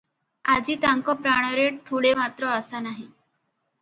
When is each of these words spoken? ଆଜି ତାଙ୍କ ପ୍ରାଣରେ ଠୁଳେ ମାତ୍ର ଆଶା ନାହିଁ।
ଆଜି 0.53 0.77
ତାଙ୍କ 0.85 1.15
ପ୍ରାଣରେ 1.27 1.67
ଠୁଳେ 1.91 2.15
ମାତ୍ର 2.21 2.51
ଆଶା 2.55 2.83
ନାହିଁ। 2.87 3.07